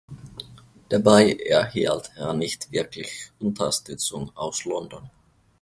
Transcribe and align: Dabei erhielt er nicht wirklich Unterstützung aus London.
Dabei 0.89 1.33
erhielt 1.33 2.09
er 2.15 2.33
nicht 2.33 2.71
wirklich 2.71 3.31
Unterstützung 3.37 4.31
aus 4.35 4.65
London. 4.65 5.11